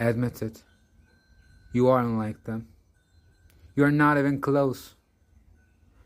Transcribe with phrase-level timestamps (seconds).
[0.00, 0.62] Admit it.
[1.74, 2.68] You aren't like them.
[3.76, 4.94] You're not even close.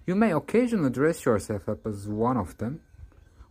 [0.04, 2.80] You may occasionally dress yourself up as one of them,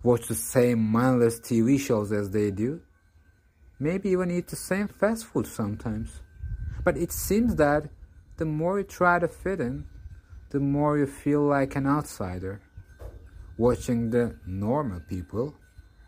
[0.04, 2.82] watch the same mindless TV shows as they do,
[3.80, 6.22] maybe even eat the same fast food sometimes.
[6.84, 7.90] But it seems that
[8.36, 9.86] the more you try to fit in,
[10.50, 12.62] the more you feel like an outsider,
[13.58, 15.56] watching the normal people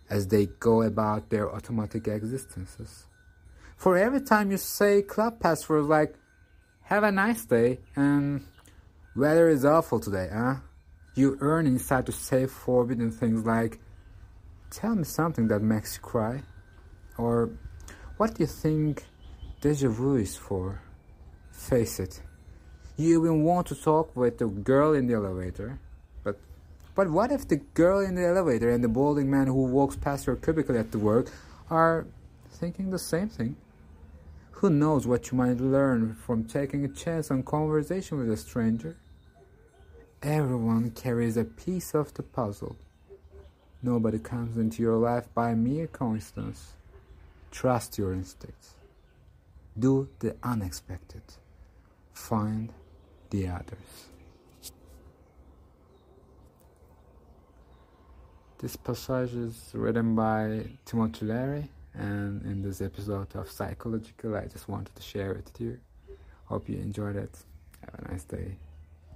[0.10, 3.08] as they go about their automatic existences.
[3.76, 6.16] For every time you say club passwords like,
[6.84, 8.46] have a nice day and
[9.16, 10.56] weather is awful today, huh?
[11.16, 13.80] You earn inside to say forbidden things like,
[14.70, 16.44] tell me something that makes you cry.
[17.18, 17.50] Or,
[18.18, 19.04] what do you think
[19.62, 20.82] deja vu is for?
[21.52, 22.22] Face it.
[22.98, 25.80] You even want to talk with the girl in the elevator,
[26.24, 26.38] but
[26.96, 30.28] but what if the girl in the elevator and the balding man who walks past
[30.28, 31.28] your cubicle at the work
[31.70, 32.06] are
[32.52, 33.58] thinking the same thing?
[34.60, 38.96] Who knows what you might learn from taking a chance on conversation with a stranger?
[40.24, 42.78] Everyone carries a piece of the puzzle.
[43.84, 46.72] Nobody comes into your life by mere coincidence.
[47.52, 48.76] Trust your instincts.
[49.78, 51.24] Do the unexpected.
[52.14, 52.72] Find
[53.32, 54.08] the others.
[58.60, 64.68] This passage is written by Timothy Leary, and in this episode of Psychological, I just
[64.68, 65.80] wanted to share it with you.
[66.46, 67.38] Hope you enjoyed it.
[67.82, 68.58] Have a nice day.